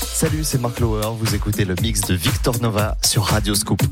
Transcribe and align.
Salut, 0.00 0.42
c'est 0.42 0.58
Marc 0.58 0.80
Lower. 0.80 1.10
Vous 1.18 1.34
écoutez 1.34 1.66
le 1.66 1.74
mix 1.82 2.00
de 2.02 2.14
Victor 2.14 2.58
Nova 2.62 2.96
sur 3.02 3.24
Radio 3.24 3.54
Scoop. 3.54 3.82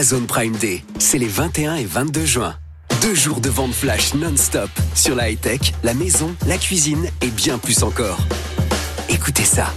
Amazon 0.00 0.24
Prime 0.24 0.56
Day, 0.56 0.82
c'est 0.98 1.18
les 1.18 1.28
21 1.28 1.74
et 1.74 1.84
22 1.84 2.24
juin. 2.24 2.54
Deux 3.02 3.14
jours 3.14 3.42
de 3.42 3.50
vente 3.50 3.74
flash 3.74 4.14
non-stop 4.14 4.70
sur 4.94 5.14
la 5.14 5.28
high-tech, 5.28 5.74
la 5.84 5.92
maison, 5.92 6.34
la 6.46 6.56
cuisine 6.56 7.06
et 7.20 7.26
bien 7.26 7.58
plus 7.58 7.82
encore. 7.82 8.16
Écoutez 9.10 9.44
ça. 9.44 9.74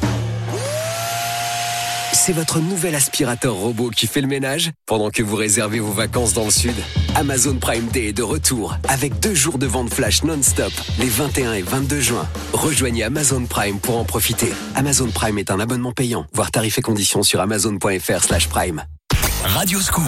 C'est 2.13 2.31
votre 2.31 2.61
nouvel 2.61 2.95
aspirateur 2.95 3.53
robot 3.53 3.89
qui 3.89 4.07
fait 4.07 4.21
le 4.21 4.29
ménage 4.29 4.71
pendant 4.85 5.09
que 5.09 5.21
vous 5.21 5.35
réservez 5.35 5.81
vos 5.81 5.91
vacances 5.91 6.31
dans 6.31 6.45
le 6.45 6.51
sud. 6.51 6.75
Amazon 7.15 7.57
Prime 7.57 7.87
Day 7.87 8.05
est 8.05 8.13
de 8.13 8.23
retour 8.23 8.77
avec 8.87 9.19
deux 9.19 9.35
jours 9.35 9.57
de 9.57 9.67
vente 9.67 9.93
flash 9.93 10.23
non-stop 10.23 10.71
les 10.99 11.09
21 11.09 11.51
et 11.55 11.63
22 11.63 11.99
juin. 11.99 12.29
Rejoignez 12.53 13.03
Amazon 13.03 13.45
Prime 13.45 13.77
pour 13.77 13.97
en 13.97 14.05
profiter. 14.05 14.53
Amazon 14.75 15.09
Prime 15.09 15.37
est 15.37 15.51
un 15.51 15.59
abonnement 15.59 15.91
payant. 15.91 16.25
Voir 16.31 16.49
tarifs 16.49 16.77
et 16.77 16.81
conditions 16.81 17.23
sur 17.23 17.41
amazon.fr/prime. 17.41 18.85
Radio 19.43 19.79
Scoop. 19.81 20.03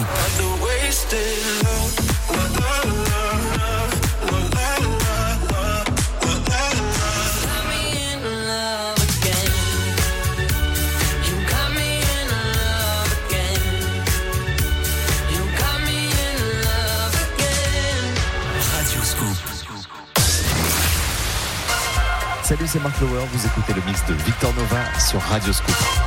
Salut, 22.42 22.66
c'est 22.66 22.80
Marc 22.80 23.00
Lower. 23.00 23.26
Vous 23.32 23.46
écoutez 23.46 23.74
le 23.74 23.82
mix 23.82 24.04
de 24.06 24.14
Victor 24.14 24.52
Nova 24.54 24.98
sur 25.00 25.20
Radio 25.20 25.52
Scoop. 25.52 26.05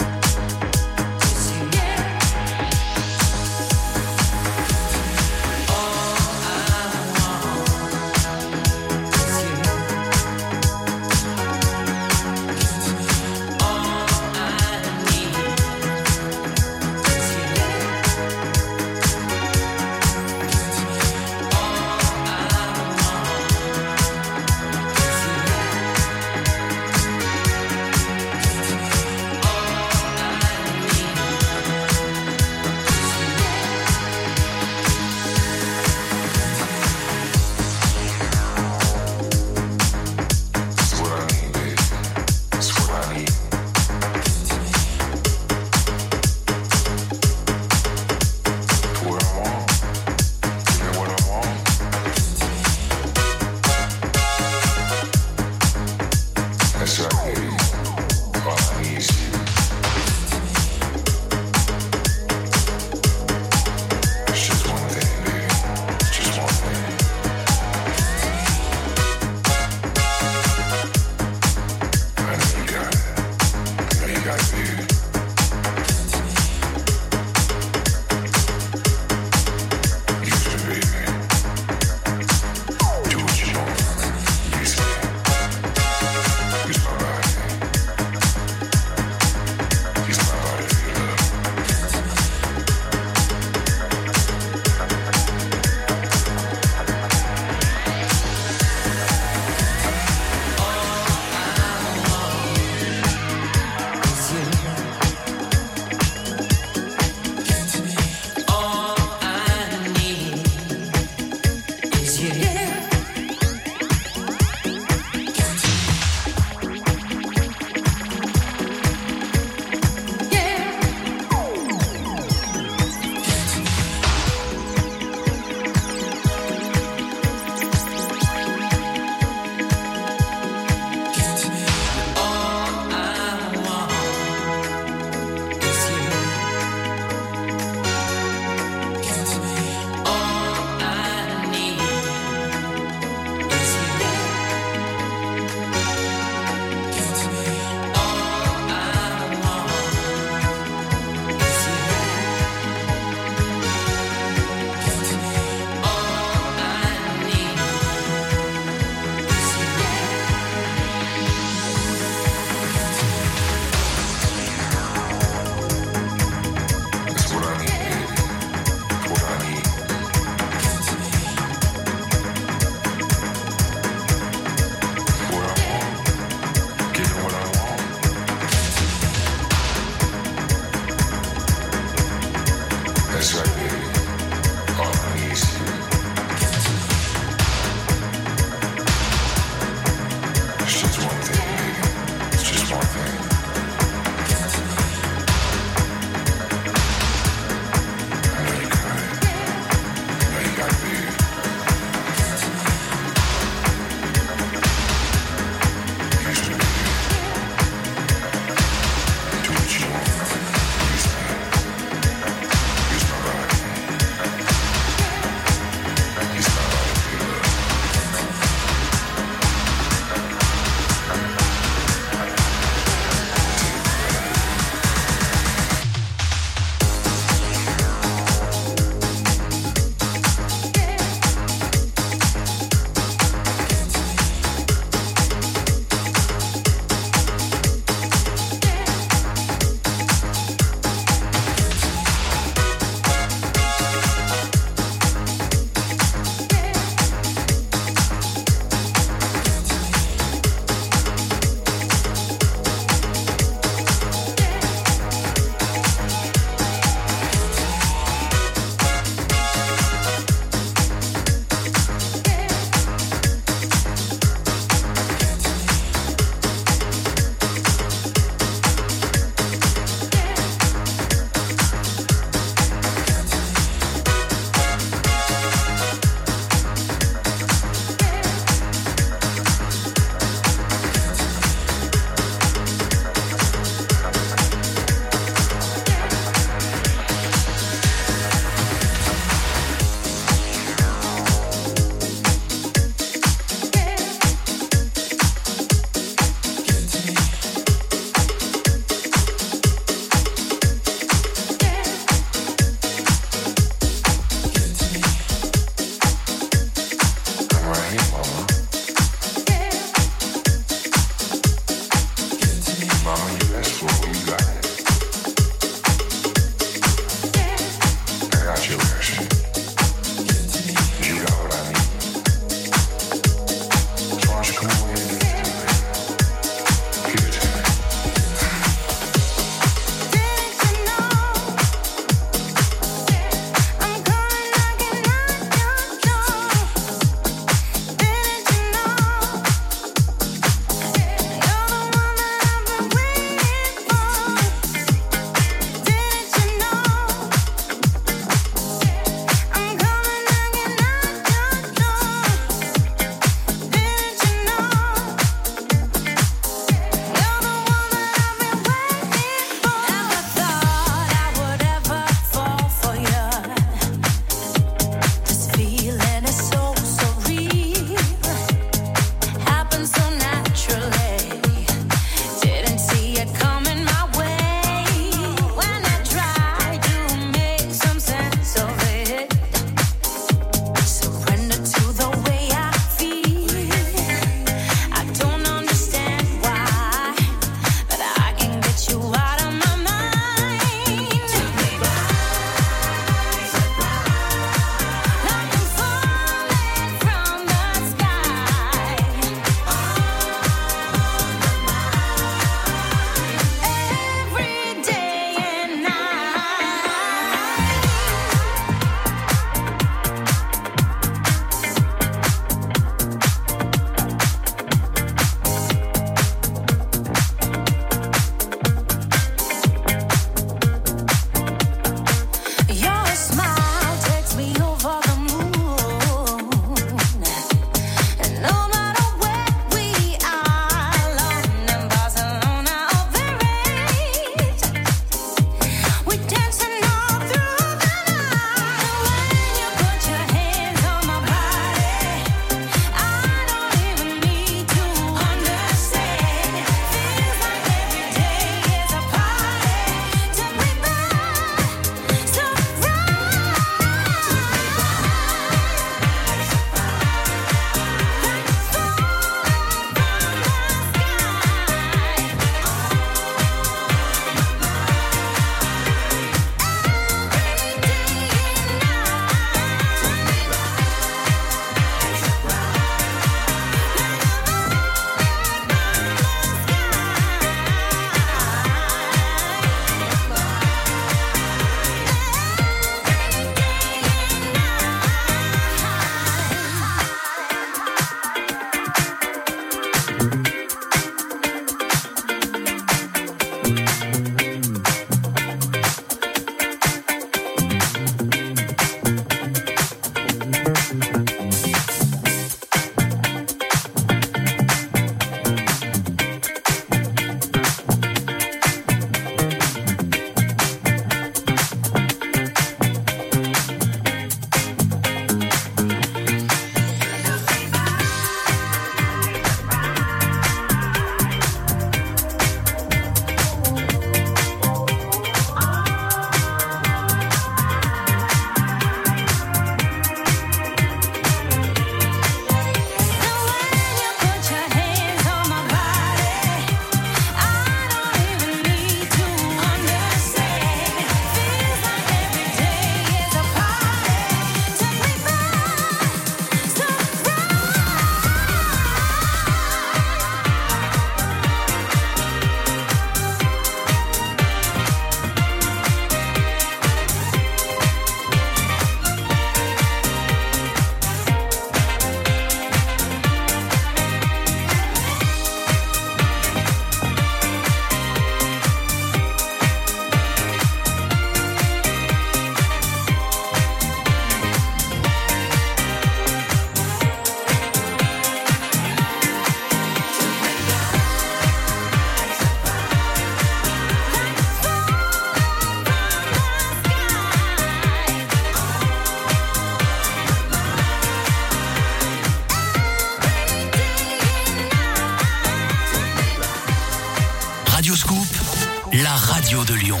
Radio 599.44 599.62
de 599.66 599.74
Lyon. 599.74 600.00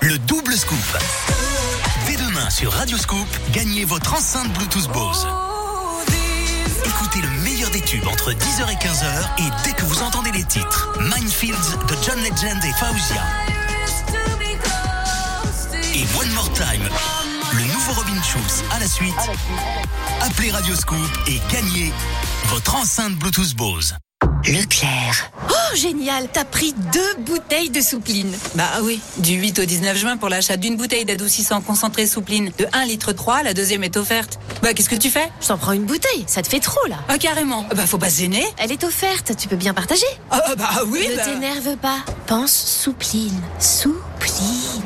Le 0.00 0.18
double 0.18 0.52
scoop. 0.54 0.98
Dès 2.04 2.16
demain 2.16 2.50
sur 2.50 2.72
Radio 2.72 2.98
Scoop, 2.98 3.28
gagnez 3.52 3.84
votre 3.84 4.12
enceinte 4.12 4.52
Bluetooth 4.54 4.88
Bose. 4.88 5.24
Écoutez 6.84 7.20
le 7.20 7.30
meilleur 7.44 7.70
des 7.70 7.80
tubes 7.80 8.08
entre 8.08 8.32
10h 8.32 8.72
et 8.72 8.74
15h 8.74 9.38
et 9.38 9.50
dès 9.62 9.72
que 9.74 9.84
vous 9.84 10.02
entendez 10.02 10.32
les 10.32 10.42
titres, 10.42 10.98
Minefields 11.00 11.78
de 11.86 11.96
John 12.04 12.18
Legend 12.18 12.64
et 12.64 12.72
Fauzia. 12.72 13.22
Et 15.94 16.04
One 16.18 16.32
More 16.32 16.52
Time, 16.52 16.88
le 17.52 17.62
nouveau 17.72 17.92
Robin 17.92 18.20
Schulz 18.20 18.64
à 18.72 18.80
la 18.80 18.88
suite. 18.88 19.14
Appelez 20.22 20.50
Radio 20.50 20.74
Scoop 20.74 20.98
et 21.28 21.40
gagnez 21.52 21.92
votre 22.46 22.74
enceinte 22.74 23.14
Bluetooth 23.14 23.54
Bose. 23.54 23.94
Leclerc. 24.44 25.30
Génial 25.74 26.28
T'as 26.32 26.44
pris 26.44 26.74
deux 26.92 27.22
bouteilles 27.22 27.70
de 27.70 27.80
soupline. 27.80 28.32
Bah 28.54 28.68
oui, 28.82 29.00
du 29.18 29.34
8 29.34 29.58
au 29.60 29.64
19 29.64 29.96
juin 29.96 30.16
pour 30.16 30.28
l'achat 30.28 30.56
d'une 30.56 30.76
bouteille 30.76 31.04
d'adoucissant 31.04 31.60
concentré 31.60 32.06
soupline 32.06 32.52
de 32.58 32.66
1 32.72 32.84
litre 32.84 33.12
3, 33.12 33.42
la 33.42 33.54
deuxième 33.54 33.84
est 33.84 33.96
offerte. 33.96 34.38
Bah 34.62 34.74
qu'est-ce 34.74 34.88
que 34.88 34.96
tu 34.96 35.10
fais? 35.10 35.30
Je 35.40 35.48
t'en 35.48 35.58
prends 35.58 35.72
une 35.72 35.84
bouteille, 35.84 36.24
ça 36.26 36.42
te 36.42 36.48
fait 36.48 36.60
trop 36.60 36.86
là. 36.88 36.96
Ah 37.08 37.18
carrément. 37.18 37.66
Bah 37.74 37.86
faut 37.86 37.98
pas 37.98 38.10
se 38.10 38.20
gêner. 38.20 38.44
Elle 38.58 38.72
est 38.72 38.84
offerte, 38.84 39.36
tu 39.36 39.48
peux 39.48 39.56
bien 39.56 39.74
partager. 39.74 40.06
Ah 40.30 40.42
ah, 40.46 40.54
bah 40.54 40.82
oui. 40.86 41.06
ne 41.10 41.16
bah. 41.16 41.24
t'énerve 41.24 41.76
pas. 41.76 41.98
Pense 42.26 42.52
soupline. 42.52 43.40
Soupline. 43.58 44.82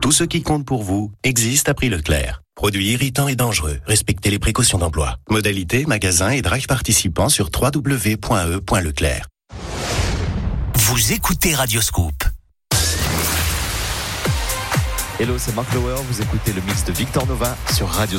Tout 0.00 0.12
ce 0.12 0.24
qui 0.24 0.42
compte 0.42 0.66
pour 0.66 0.82
vous 0.82 1.10
existe 1.22 1.68
à 1.68 1.74
prix 1.74 1.88
Leclerc. 1.88 2.42
Produits 2.54 2.92
irritants 2.92 3.26
et 3.26 3.36
dangereux. 3.36 3.80
Respectez 3.86 4.30
les 4.30 4.38
précautions 4.38 4.78
d'emploi. 4.78 5.16
Modalité, 5.28 5.86
magasin 5.86 6.30
et 6.30 6.42
drive 6.42 6.66
participants 6.66 7.28
sur 7.28 7.50
www.e.leclerc. 7.52 9.26
Vous 10.86 11.14
écoutez 11.14 11.54
Radio 11.54 11.80
Scoop. 11.80 12.12
Hello, 15.18 15.38
c'est 15.38 15.54
Mark 15.54 15.72
Lower. 15.72 15.96
Vous 16.10 16.20
écoutez 16.20 16.52
le 16.52 16.60
mix 16.60 16.84
de 16.84 16.92
Victor 16.92 17.26
Nova 17.26 17.56
sur 17.74 17.88
Radio 17.88 18.18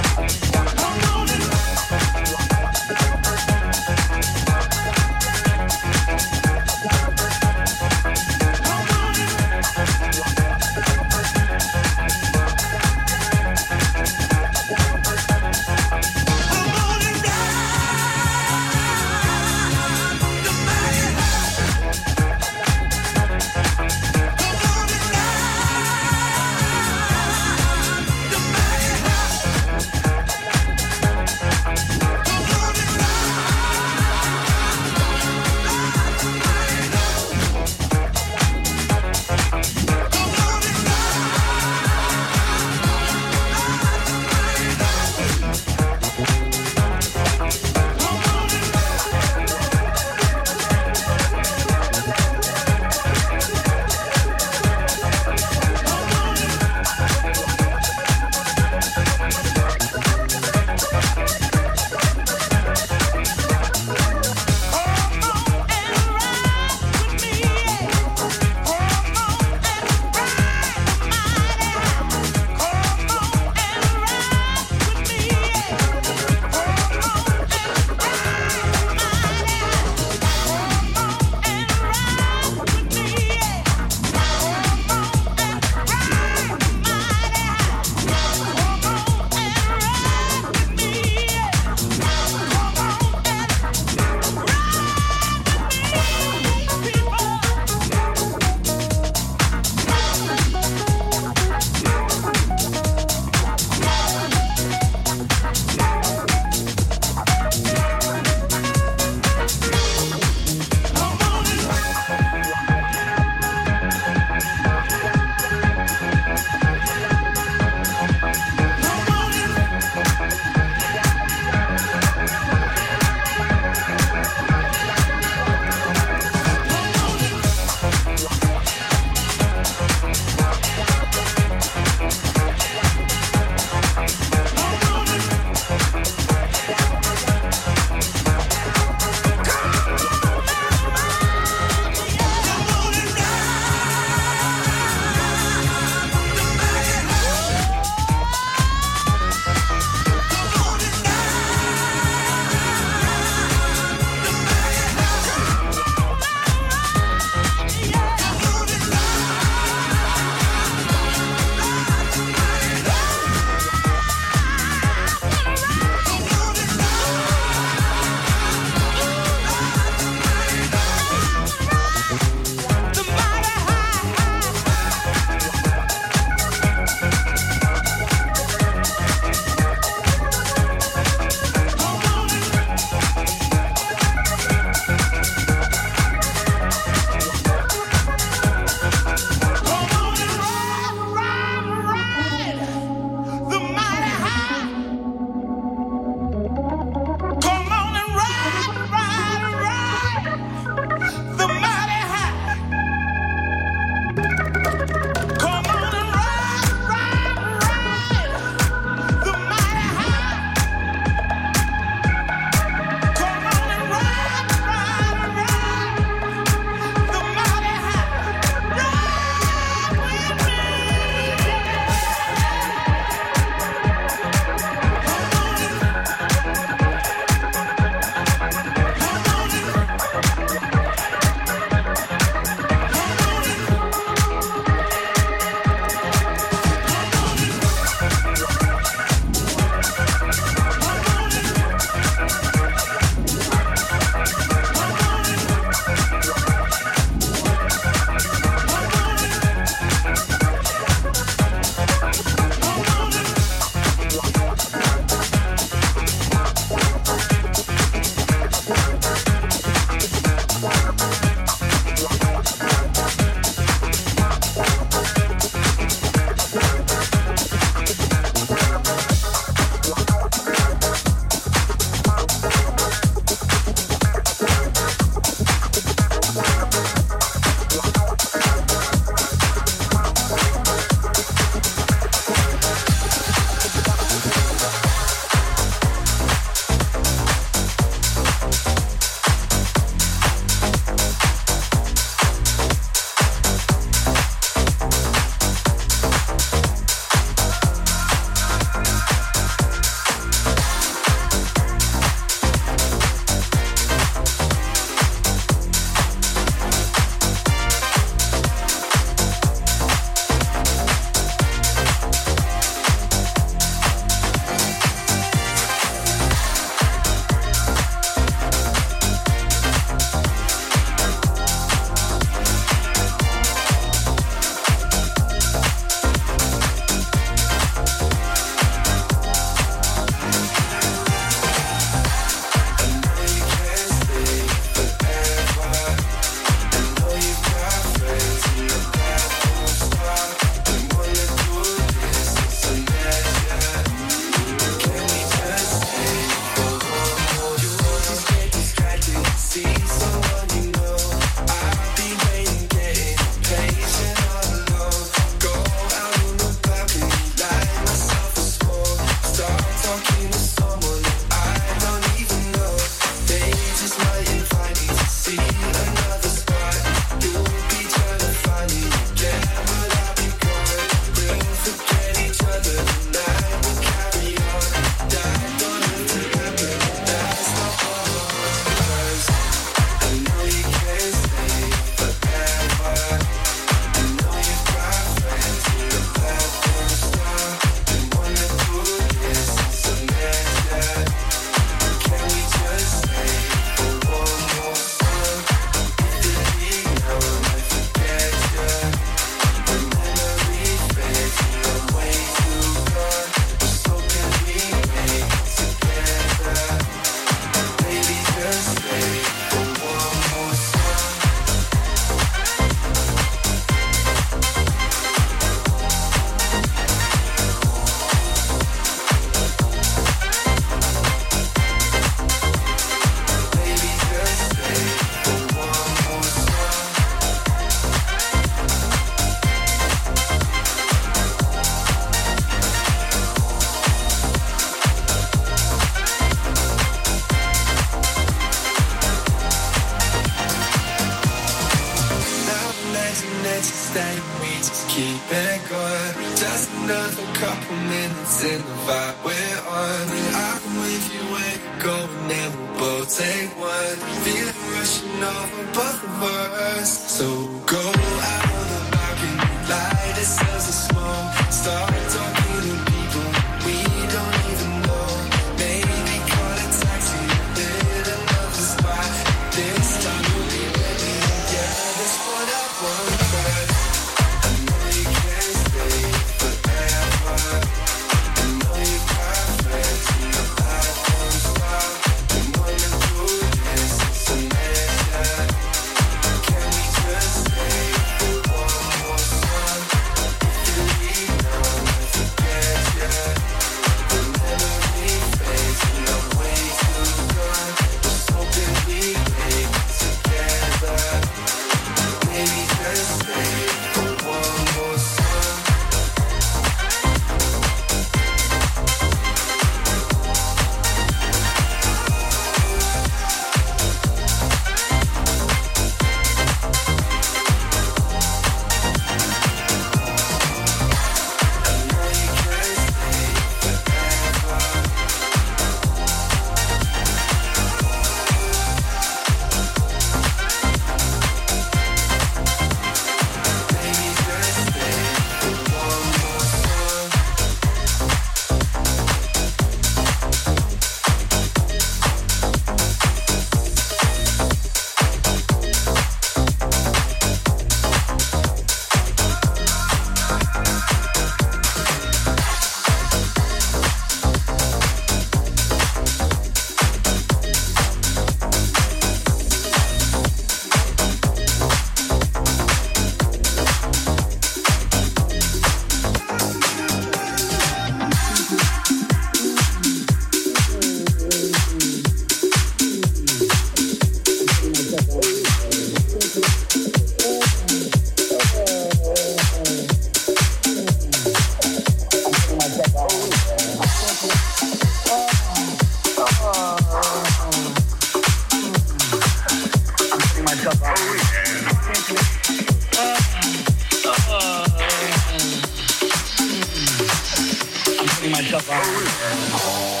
Shabbat. 598.51 600.00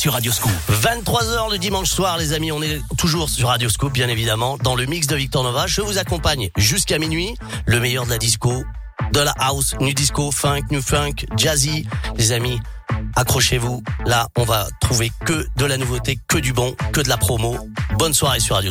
Sur 0.00 0.14
Radio 0.14 0.32
Scoop. 0.32 0.50
23h 0.70 1.50
le 1.50 1.58
dimanche 1.58 1.90
soir, 1.90 2.16
les 2.16 2.32
amis. 2.32 2.50
On 2.52 2.62
est 2.62 2.80
toujours 2.96 3.28
sur 3.28 3.48
Radio 3.48 3.68
Scoop, 3.68 3.92
bien 3.92 4.08
évidemment, 4.08 4.56
dans 4.56 4.74
le 4.74 4.86
mix 4.86 5.06
de 5.06 5.14
Victor 5.14 5.44
Nova. 5.44 5.66
Je 5.66 5.82
vous 5.82 5.98
accompagne 5.98 6.48
jusqu'à 6.56 6.98
minuit. 6.98 7.34
Le 7.66 7.80
meilleur 7.80 8.06
de 8.06 8.10
la 8.10 8.16
disco, 8.16 8.64
de 9.12 9.20
la 9.20 9.34
house, 9.38 9.74
new 9.78 9.92
disco, 9.92 10.30
funk, 10.30 10.62
new 10.70 10.80
funk, 10.80 11.26
jazzy. 11.36 11.86
Les 12.16 12.32
amis, 12.32 12.58
accrochez-vous. 13.14 13.82
Là, 14.06 14.28
on 14.38 14.44
va 14.44 14.68
trouver 14.80 15.12
que 15.26 15.46
de 15.56 15.64
la 15.66 15.76
nouveauté, 15.76 16.18
que 16.28 16.38
du 16.38 16.54
bon, 16.54 16.74
que 16.94 17.02
de 17.02 17.10
la 17.10 17.18
promo. 17.18 17.58
Bonne 17.98 18.14
soirée 18.14 18.40
sur 18.40 18.56
Radio 18.56 18.70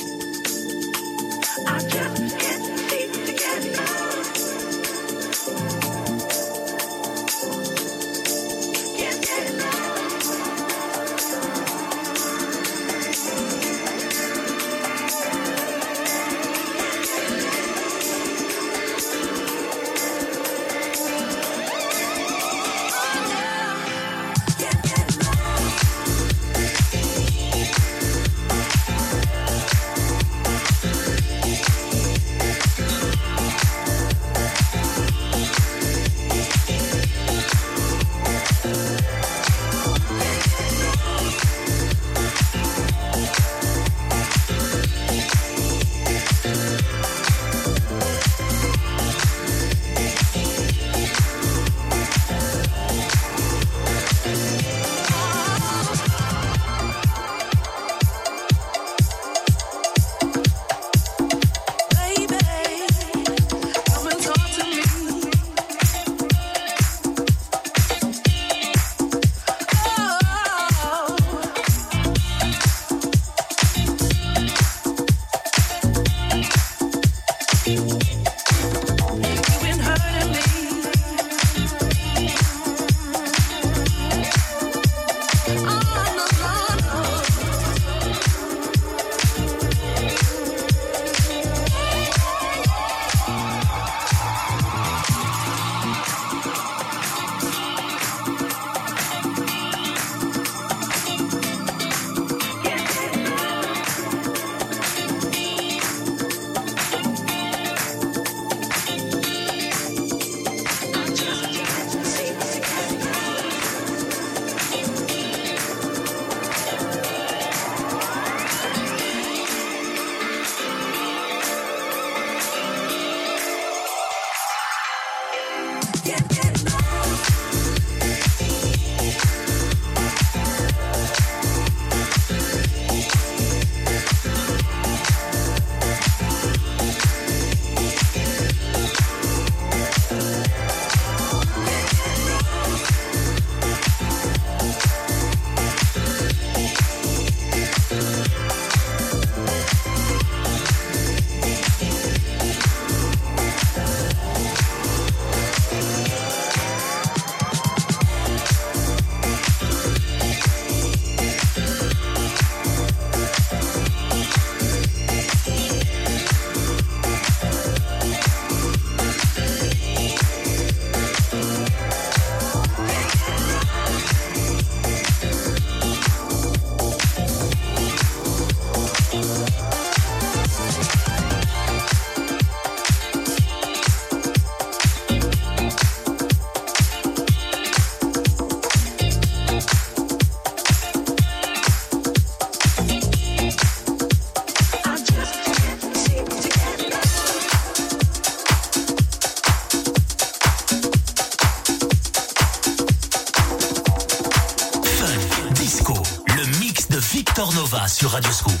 Radio 207.81 208.31
Scoop. 208.31 208.60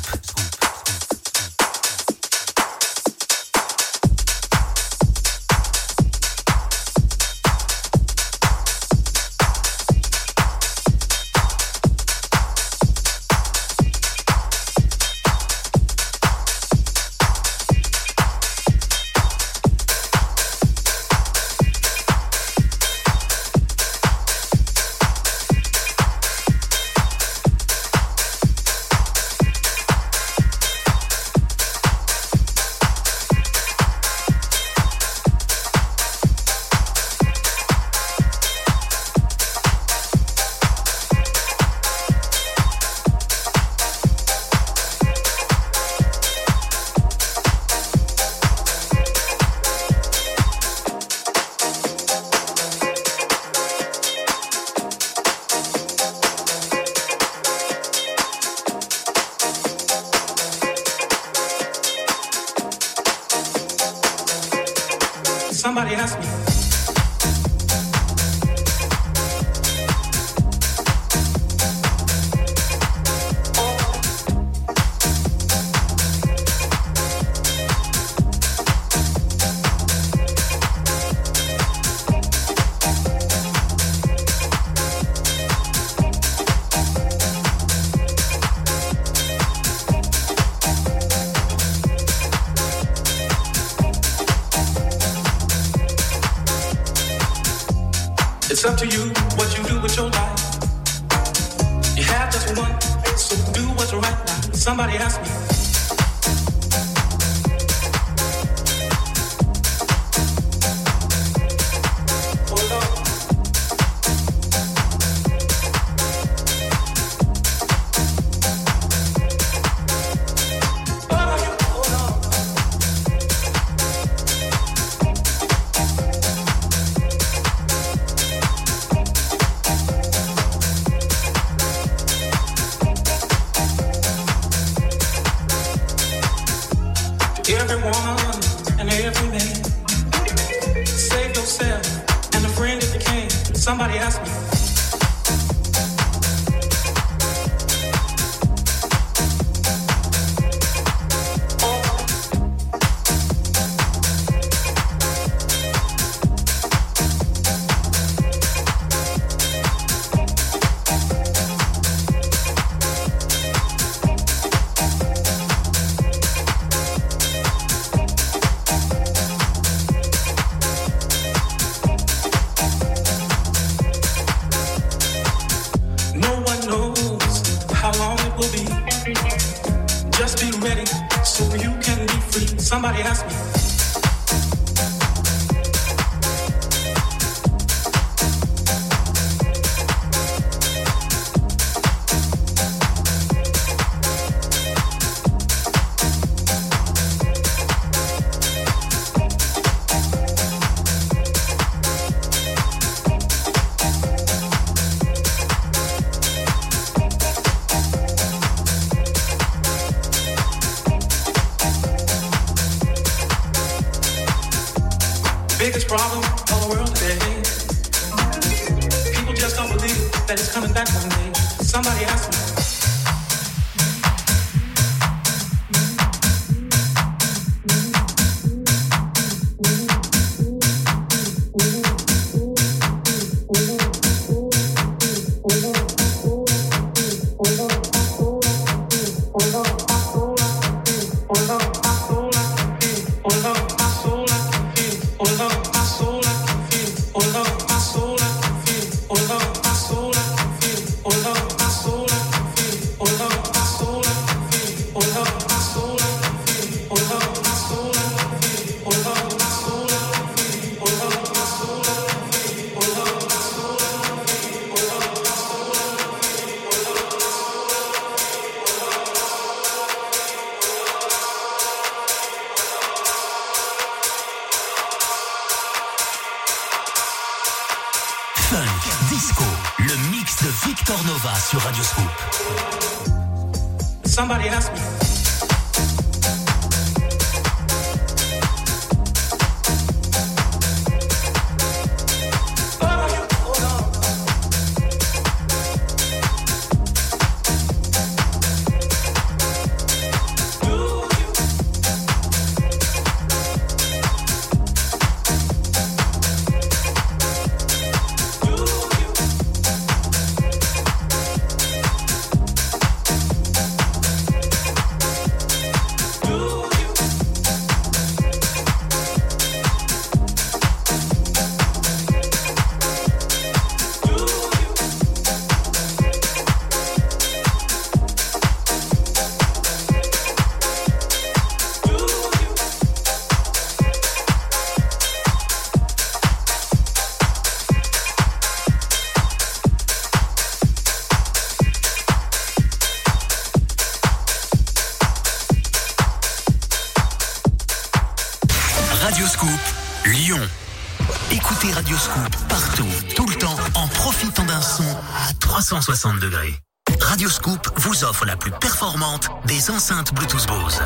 les 359.61 359.69
enceintes 359.69 360.11
Bluetooth 360.13 360.47
Bose. 360.47 360.81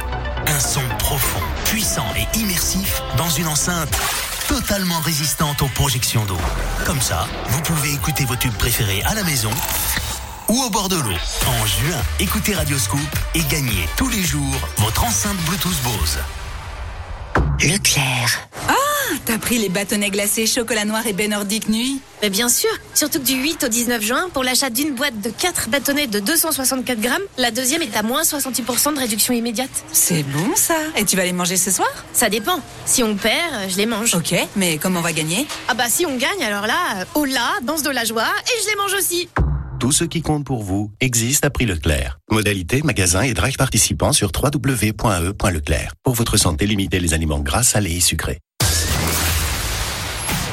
Un 0.47 0.60
son 0.60 0.81
profond, 0.99 1.39
puissant 1.64 2.06
et 2.18 2.39
immersif 2.39 3.02
dans 3.18 3.30
une 3.30 3.47
enceinte 3.47 3.95
totalement 4.49 4.99
résistante 4.99 5.61
aux 5.61 5.69
projections 5.69 6.26
d'eau. 6.26 6.38
Comme 6.85 6.99
ça, 6.99 7.26
vous 7.47 7.61
pouvez 7.61 7.93
écouter 7.93 8.26
vos 8.26 8.35
tubes 8.35 8.56
préférés 8.56 9.02
à 9.03 9.14
la 9.14 9.23
maison 9.23 9.52
ou 10.49 10.61
au 10.61 10.69
bord 10.69 10.89
de 10.89 10.97
l'eau. 10.97 11.15
En 11.47 11.65
juin, 11.65 12.02
écoutez 12.19 12.53
Radioscoop 12.53 12.99
et 13.34 13.43
gagnez 13.49 13.88
tous 13.95 14.10
les 14.10 14.23
jours 14.23 14.60
votre 14.77 15.06
enceinte 15.06 15.38
Bluetooth 15.45 15.81
Bose. 15.84 16.19
Leclerc. 17.61 18.45
T'as 19.26 19.39
pris 19.39 19.57
les 19.57 19.69
bâtonnets 19.69 20.11
glacés 20.11 20.45
chocolat 20.45 20.85
noir 20.85 21.06
et 21.07 21.14
baie 21.14 21.27
nordique 21.27 21.68
nuit 21.68 21.99
Mais 22.22 22.30
bien 22.30 22.47
sûr, 22.47 22.69
surtout 22.93 23.19
que 23.19 23.26
du 23.26 23.34
8 23.34 23.64
au 23.64 23.68
19 23.68 24.02
juin, 24.02 24.30
pour 24.31 24.43
l'achat 24.43 24.69
d'une 24.69 24.93
boîte 24.93 25.19
de 25.19 25.31
4 25.31 25.69
bâtonnets 25.69 26.06
de 26.06 26.19
264 26.19 27.02
grammes, 27.02 27.23
la 27.39 27.49
deuxième 27.49 27.81
est 27.81 27.97
à 27.97 28.03
moins 28.03 28.22
68% 28.22 28.93
de 28.93 28.99
réduction 28.99 29.34
immédiate. 29.34 29.69
C'est 29.91 30.22
bon 30.23 30.56
ça 30.56 30.76
Et 30.95 31.06
tu 31.06 31.15
vas 31.15 31.26
les 31.26 31.34
manger 31.34 31.57
ce 31.57 31.72
soir? 31.72 31.89
Ça 32.14 32.30
dépend. 32.30 32.60
Si 32.85 33.02
on 33.02 33.15
perd, 33.15 33.69
je 33.69 33.77
les 33.77 33.88
mange. 33.88 34.14
Ok, 34.14 34.35
mais 34.56 34.77
comment 34.77 34.99
on 34.99 35.03
va 35.03 35.11
gagner? 35.14 35.47
Ah 35.68 35.73
bah 35.73 35.85
si 35.89 36.06
on 36.06 36.18
gagne, 36.18 36.43
alors 36.43 36.68
là, 36.68 36.97
euh, 36.97 37.06
oh 37.15 37.26
là, 37.26 37.53
danse 37.64 37.81
de 37.81 37.89
la 37.89 38.06
joie, 38.06 38.27
et 38.45 38.64
je 38.64 38.69
les 38.69 38.76
mange 38.76 38.93
aussi 38.93 39.27
tout 39.77 39.91
ce 39.91 40.06
qui 40.06 40.22
compte 40.22 40.45
pour 40.45 40.64
vous 40.64 40.89
existe 41.02 41.45
à 41.45 41.49
prix 41.49 41.65
Leclerc. 41.65 42.18
Modalité, 42.31 42.81
magasin 42.81 43.22
et 43.23 43.34
drive 43.34 43.57
participants 43.57 44.14
sur 44.14 44.31
www.e.leclerc. 44.34 45.93
Pour 46.02 46.14
votre 46.15 46.38
santé, 46.38 46.65
limitez 46.65 46.99
les 46.99 47.14
aliments 47.14 47.39
gras, 47.39 47.64
salés 47.64 47.97
et 47.97 47.99
sucrés 47.99 48.39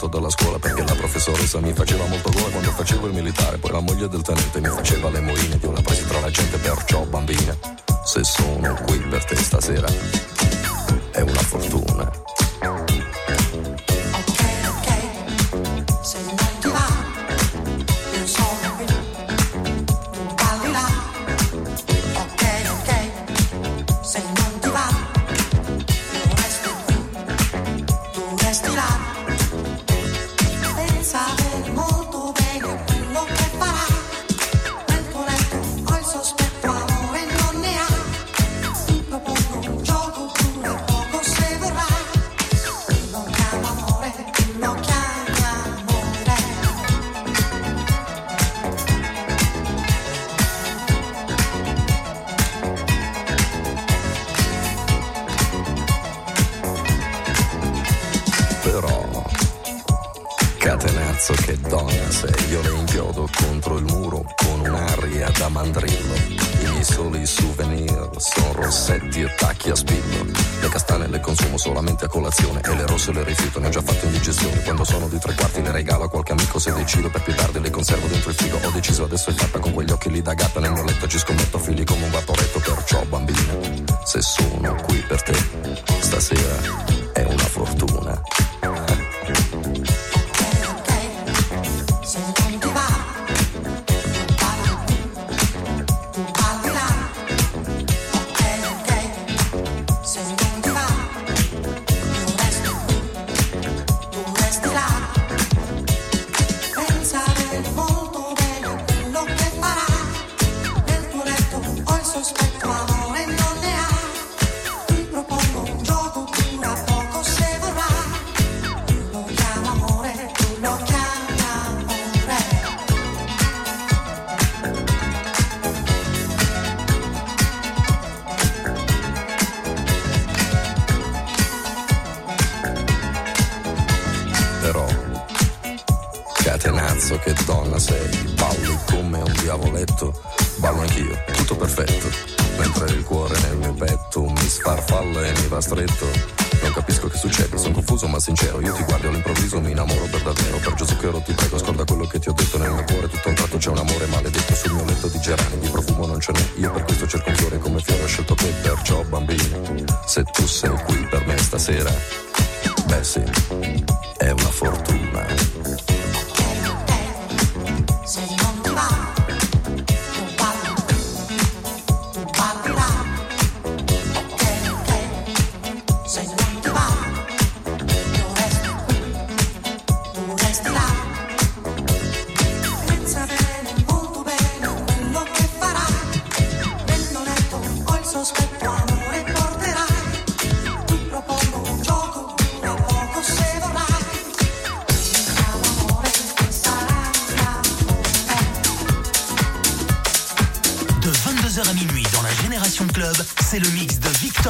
cacciato 0.00 0.06
dalla 0.06 0.30
scuola 0.30 0.58
perché 0.58 0.82
la 0.84 0.94
professoressa 0.94 1.60
mi 1.60 1.72
faceva 1.74 2.06
molto 2.06 2.30
gola 2.30 2.48
quando 2.48 2.70
facevo 2.70 3.06
il 3.08 3.12
militare. 3.12 3.58
Poi 3.58 3.70
la 3.70 3.80
moglie 3.80 4.08
del 4.08 4.22
tenente 4.22 4.60
mi 4.60 4.68
faceva 4.68 5.10
le 5.10 5.20
moine 5.20 5.58
di 5.58 5.66
una 5.66 5.82
presa 5.82 6.06
tra 6.06 6.20
la 6.20 6.30
gente, 6.30 6.56
perciò 6.56 7.04
bambina, 7.04 7.56
se 8.04 8.24
sono 8.24 8.74
qui 8.86 8.98
per 8.98 9.24
te 9.24 9.36
stasera 9.36 9.88
è 11.10 11.20
una 11.20 11.40
fortuna. 11.40 11.89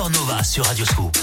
Victor 0.01 0.11
Nova 0.13 0.43
sur 0.43 0.65
Radio 0.65 0.87
Scoop. 0.87 1.20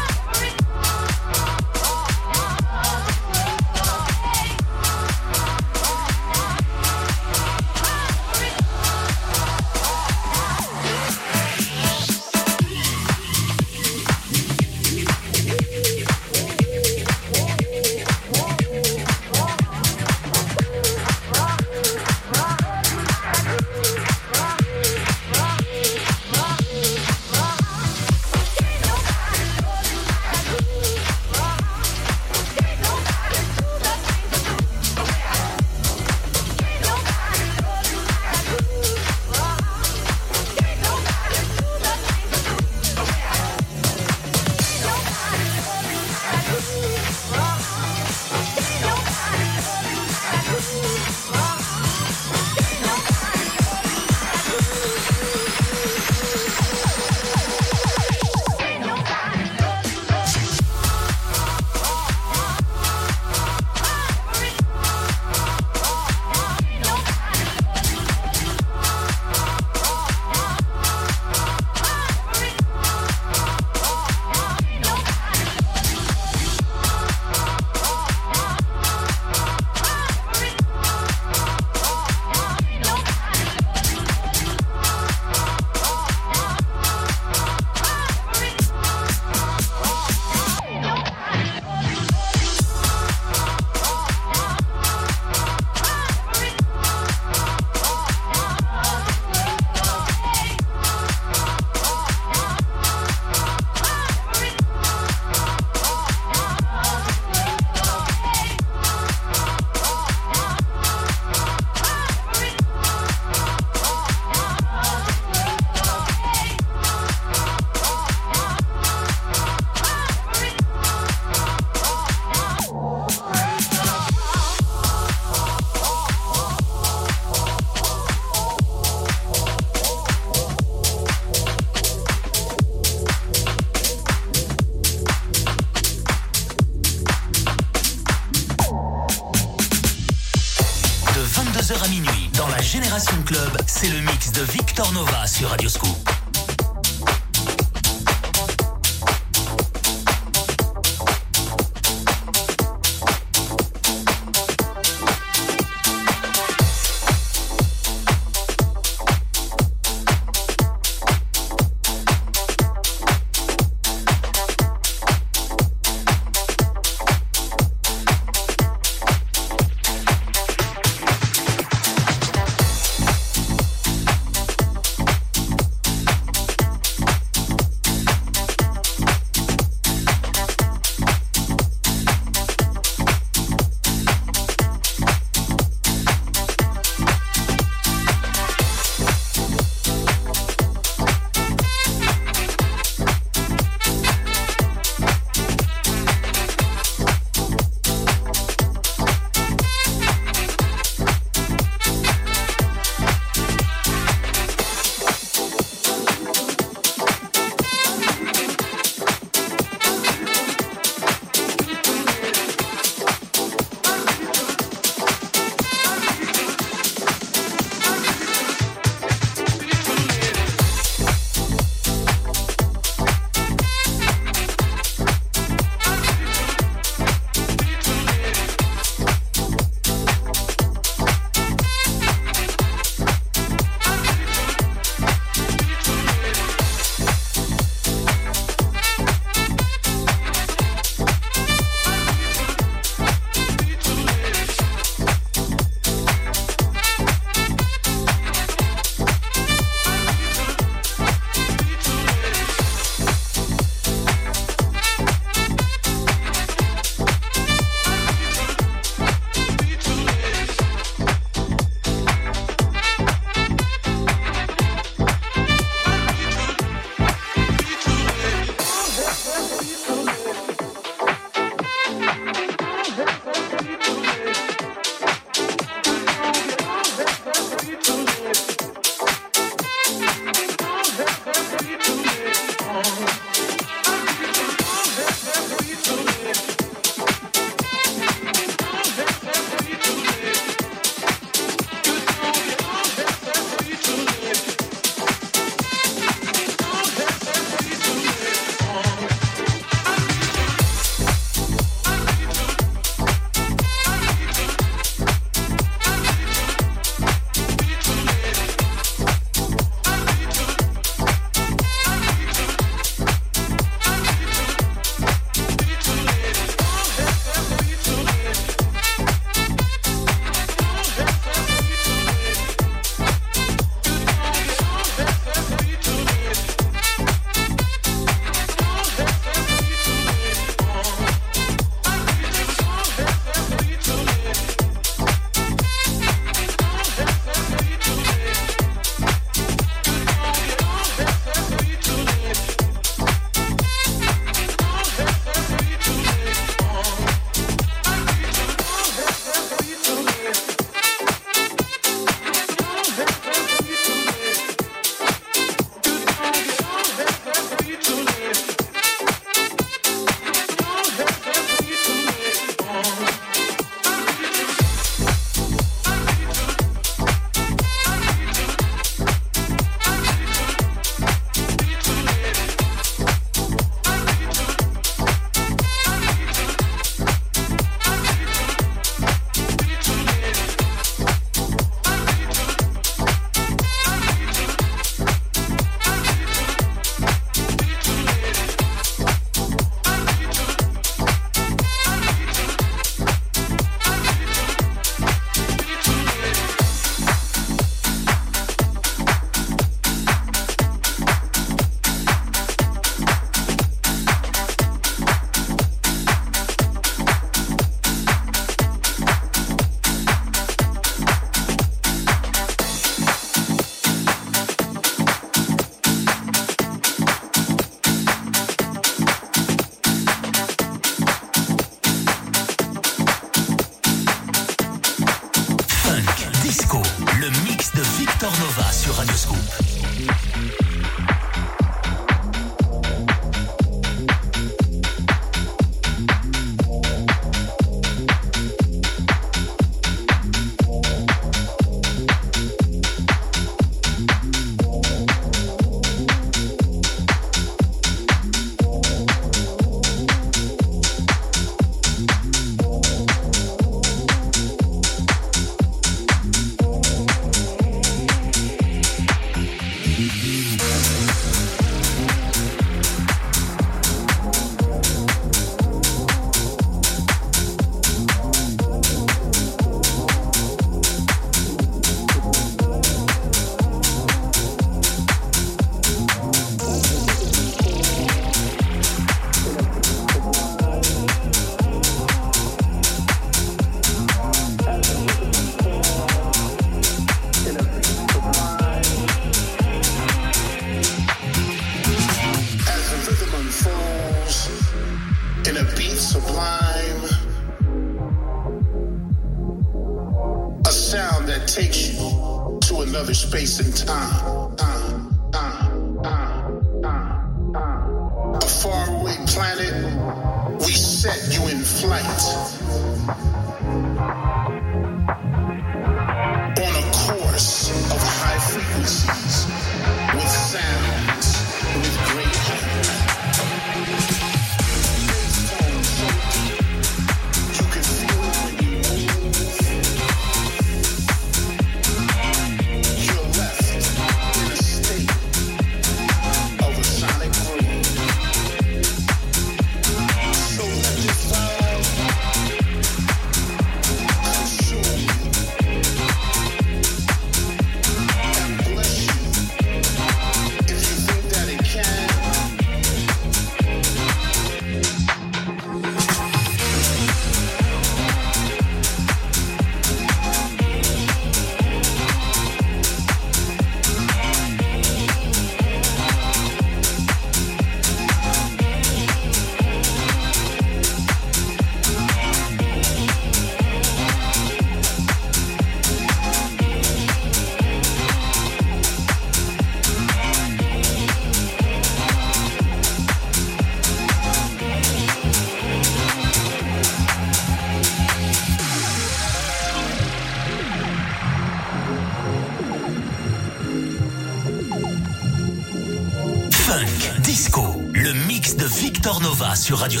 Sur 599.60 599.76
Radio 599.76 600.00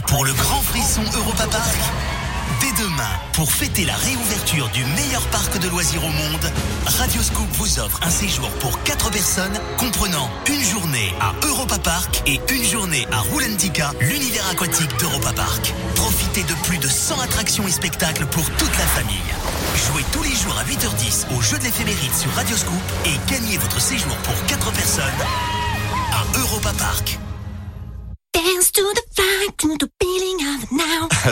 Pour 0.00 0.24
le 0.24 0.32
grand 0.32 0.62
frisson 0.62 1.02
Europa 1.14 1.46
Park? 1.48 1.76
Dès 2.62 2.82
demain, 2.82 3.10
pour 3.34 3.52
fêter 3.52 3.84
la 3.84 3.94
réouverture 3.94 4.70
du 4.70 4.82
meilleur 4.86 5.20
parc 5.26 5.58
de 5.58 5.68
loisirs 5.68 6.02
au 6.02 6.08
monde, 6.08 6.52
Radio 6.86 7.22
Scoop 7.22 7.46
vous 7.58 7.78
offre 7.78 8.00
un 8.02 8.10
séjour 8.10 8.48
pour 8.52 8.82
4 8.84 9.10
personnes 9.10 9.60
comprenant 9.76 10.30
une 10.46 10.62
journée 10.62 11.12
à 11.20 11.34
Europa 11.46 11.78
Park 11.78 12.22
et 12.26 12.40
une 12.54 12.64
journée 12.64 13.06
à 13.12 13.18
Roulantica, 13.18 13.92
l'univers 14.00 14.48
aquatique 14.50 14.96
d'Europa 14.98 15.32
Park. 15.34 15.74
Profitez 15.96 16.44
de 16.44 16.54
plus 16.64 16.78
de 16.78 16.88
100 16.88 17.20
attractions 17.20 17.68
et 17.68 17.72
spectacles 17.72 18.24
pour 18.26 18.48
toute 18.52 18.78
la 18.78 18.86
famille. 18.86 19.16
Jouez 19.76 20.04
tous 20.10 20.22
les 20.22 20.34
jours 20.34 20.56
à 20.58 20.64
8h10 20.64 21.36
au 21.36 21.42
jeu 21.42 21.58
de 21.58 21.64
l'éphéméride 21.64 22.14
sur 22.14 22.32
Radio 22.32 22.56
Scoop 22.56 22.80
et 23.04 23.30
gagnez 23.30 23.58
votre 23.58 23.80
séjour 23.80 24.16
pour 24.22 24.46
4 24.46 24.72
personnes 24.72 25.04
à 26.12 26.38
Europa 26.38 26.72
Park. 26.78 27.18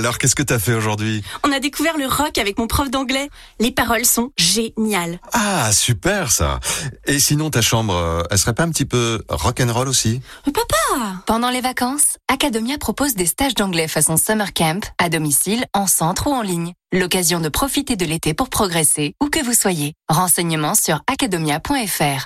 Alors, 0.00 0.16
qu'est-ce 0.16 0.34
que 0.34 0.42
t'as 0.42 0.58
fait 0.58 0.72
aujourd'hui 0.72 1.22
On 1.46 1.52
a 1.52 1.60
découvert 1.60 1.98
le 1.98 2.06
rock 2.06 2.38
avec 2.38 2.56
mon 2.58 2.66
prof 2.66 2.90
d'anglais. 2.90 3.28
Les 3.58 3.70
paroles 3.70 4.06
sont 4.06 4.30
géniales. 4.38 5.20
Ah, 5.34 5.70
super 5.74 6.32
ça 6.32 6.58
Et 7.04 7.18
sinon, 7.18 7.50
ta 7.50 7.60
chambre, 7.60 7.94
euh, 7.94 8.22
elle 8.30 8.38
serait 8.38 8.54
pas 8.54 8.62
un 8.62 8.70
petit 8.70 8.86
peu 8.86 9.22
rock'n'roll 9.28 9.88
aussi 9.88 10.22
Papa 10.46 11.22
Pendant 11.26 11.50
les 11.50 11.60
vacances, 11.60 12.16
Academia 12.32 12.78
propose 12.78 13.14
des 13.14 13.26
stages 13.26 13.54
d'anglais 13.54 13.88
façon 13.88 14.16
summer 14.16 14.54
camp, 14.54 14.90
à 14.96 15.10
domicile, 15.10 15.66
en 15.74 15.86
centre 15.86 16.28
ou 16.28 16.30
en 16.30 16.40
ligne. 16.40 16.72
L'occasion 16.92 17.38
de 17.38 17.50
profiter 17.50 17.96
de 17.96 18.06
l'été 18.06 18.32
pour 18.32 18.48
progresser, 18.48 19.14
où 19.22 19.28
que 19.28 19.44
vous 19.44 19.52
soyez. 19.52 19.92
Renseignements 20.08 20.74
sur 20.74 21.02
academia.fr. 21.12 22.24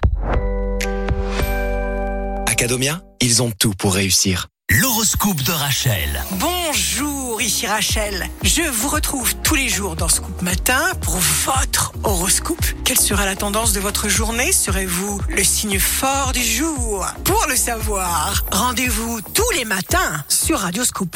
Academia, 2.46 3.02
ils 3.20 3.42
ont 3.42 3.51
tout 3.51 3.72
pour 3.72 3.94
réussir. 3.94 4.46
L'horoscope 4.70 5.42
de 5.42 5.52
Rachel. 5.52 6.24
Bonjour, 6.32 7.40
ici 7.42 7.66
Rachel. 7.66 8.28
Je 8.42 8.62
vous 8.62 8.88
retrouve 8.88 9.34
tous 9.42 9.54
les 9.54 9.68
jours 9.68 9.94
dans 9.94 10.08
Scoop 10.08 10.40
Matin 10.40 10.88
pour 11.02 11.18
votre 11.44 11.92
horoscope. 12.02 12.64
Quelle 12.82 12.98
sera 12.98 13.26
la 13.26 13.36
tendance 13.36 13.74
de 13.74 13.80
votre 13.80 14.08
journée? 14.08 14.52
Serez-vous 14.52 15.20
le 15.28 15.44
signe 15.44 15.78
fort 15.78 16.32
du 16.32 16.42
jour? 16.42 17.06
Pour 17.24 17.44
le 17.46 17.56
savoir, 17.56 18.42
rendez-vous 18.50 19.20
tous 19.34 19.50
les 19.54 19.66
matins 19.66 20.24
sur 20.28 20.60
Radio 20.60 20.82
Scoop. 20.84 21.14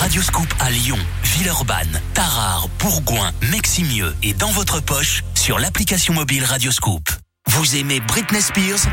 Radioscoop 0.00 0.48
à 0.60 0.70
Lyon, 0.70 0.98
Villeurbanne, 1.22 2.00
Tarare, 2.14 2.68
Bourgoin, 2.78 3.32
Meximieux 3.50 4.16
et 4.22 4.32
dans 4.32 4.50
votre 4.50 4.80
poche 4.80 5.24
sur 5.34 5.58
l'application 5.58 6.14
mobile 6.14 6.44
Radioscoop. 6.44 7.06
Vous 7.48 7.76
aimez 7.76 8.00
Britney 8.00 8.40
Spears? 8.40 8.86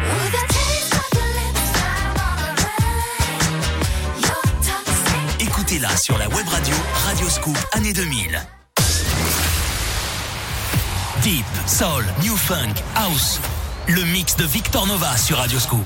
Écoutez-la 5.69 5.97
sur 5.97 6.17
la 6.17 6.29
web 6.29 6.47
radio 6.47 6.73
Radioscoop 7.07 7.57
année 7.73 7.91
2000. 7.91 8.39
Deep, 11.21 11.43
Soul, 11.65 12.05
New 12.23 12.37
Funk, 12.37 12.73
House. 12.95 13.41
Le 13.89 14.01
mix 14.05 14.37
de 14.37 14.45
Victor 14.45 14.87
Nova 14.87 15.17
sur 15.17 15.35
Radioscoop. 15.35 15.85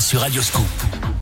sur 0.00 0.20
Radioscoop. 0.20 0.89